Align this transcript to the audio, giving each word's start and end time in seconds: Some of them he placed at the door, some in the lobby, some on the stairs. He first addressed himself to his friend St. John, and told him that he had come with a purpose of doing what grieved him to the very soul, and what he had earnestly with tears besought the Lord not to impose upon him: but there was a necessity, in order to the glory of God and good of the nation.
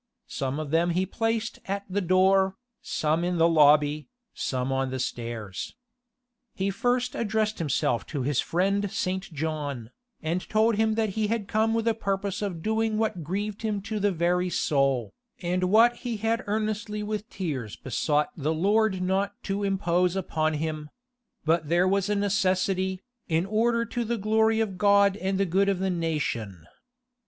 Some 0.25 0.59
of 0.59 0.71
them 0.71 0.89
he 0.97 1.05
placed 1.05 1.59
at 1.65 1.85
the 1.87 2.01
door, 2.01 2.55
some 2.81 3.23
in 3.23 3.37
the 3.37 3.47
lobby, 3.47 4.07
some 4.33 4.71
on 4.71 4.89
the 4.89 4.97
stairs. 4.97 5.75
He 6.55 6.71
first 6.71 7.13
addressed 7.13 7.59
himself 7.59 8.07
to 8.07 8.23
his 8.23 8.39
friend 8.41 8.89
St. 8.91 9.31
John, 9.31 9.91
and 10.23 10.49
told 10.49 10.73
him 10.77 10.95
that 10.95 11.09
he 11.09 11.27
had 11.27 11.47
come 11.47 11.75
with 11.75 11.87
a 11.87 11.93
purpose 11.93 12.41
of 12.41 12.63
doing 12.63 12.97
what 12.97 13.23
grieved 13.23 13.61
him 13.61 13.79
to 13.83 13.99
the 13.99 14.11
very 14.11 14.49
soul, 14.49 15.13
and 15.39 15.65
what 15.65 15.97
he 15.97 16.17
had 16.17 16.43
earnestly 16.47 17.03
with 17.03 17.29
tears 17.29 17.75
besought 17.75 18.31
the 18.35 18.55
Lord 18.55 19.03
not 19.03 19.33
to 19.43 19.63
impose 19.63 20.15
upon 20.15 20.55
him: 20.55 20.89
but 21.45 21.69
there 21.69 21.87
was 21.87 22.09
a 22.09 22.15
necessity, 22.15 23.03
in 23.27 23.45
order 23.45 23.85
to 23.85 24.03
the 24.03 24.17
glory 24.17 24.59
of 24.61 24.79
God 24.79 25.15
and 25.17 25.47
good 25.51 25.69
of 25.69 25.77
the 25.77 25.91
nation. 25.91 26.65